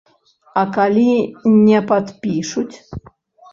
А 0.61 0.63
калі 0.77 1.09
не 1.67 1.83
падпішуць? 1.93 2.77